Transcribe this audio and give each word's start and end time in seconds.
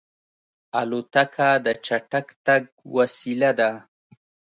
الوتکه 0.79 1.49
د 1.65 1.67
چټک 1.85 2.27
تګ 2.45 2.63
وسیله 2.95 3.51
ده. 3.59 3.71